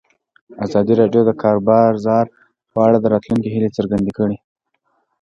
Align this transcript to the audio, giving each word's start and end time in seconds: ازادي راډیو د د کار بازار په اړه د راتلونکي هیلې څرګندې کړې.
ازادي 0.65 0.93
راډیو 1.01 1.21
د 1.25 1.27
د 1.29 1.31
کار 1.41 1.57
بازار 1.69 2.25
په 2.73 2.79
اړه 2.85 2.97
د 2.99 3.05
راتلونکي 3.13 3.49
هیلې 3.53 3.69
څرګندې 3.77 4.11
کړې. 4.17 4.37